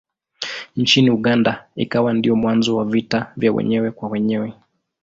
Nchini 0.75 1.09
Uganda 1.09 1.67
ikawa 1.75 2.13
ndiyo 2.13 2.35
mwanzo 2.35 2.75
wa 2.77 2.85
vita 2.85 3.31
vya 3.37 3.51
wenyewe 3.53 3.91
kwa 3.91 4.09
wenyewe. 4.09 4.53